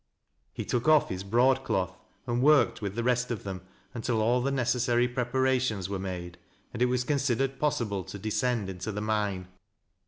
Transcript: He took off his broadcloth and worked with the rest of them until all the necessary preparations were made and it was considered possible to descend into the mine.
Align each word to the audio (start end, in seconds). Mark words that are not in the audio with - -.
He 0.51 0.65
took 0.65 0.87
off 0.87 1.09
his 1.09 1.23
broadcloth 1.23 1.95
and 2.25 2.41
worked 2.41 2.81
with 2.81 2.95
the 2.95 3.03
rest 3.03 3.29
of 3.29 3.43
them 3.43 3.61
until 3.93 4.19
all 4.19 4.41
the 4.41 4.49
necessary 4.49 5.07
preparations 5.07 5.89
were 5.89 5.99
made 5.99 6.39
and 6.73 6.81
it 6.81 6.87
was 6.87 7.03
considered 7.03 7.59
possible 7.59 8.03
to 8.05 8.17
descend 8.17 8.67
into 8.67 8.91
the 8.91 8.99
mine. 9.01 9.47